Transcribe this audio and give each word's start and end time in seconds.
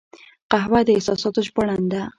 قهوه 0.51 0.79
د 0.87 0.89
احساساتو 0.97 1.39
ژباړن 1.47 1.83
ده 1.91 2.01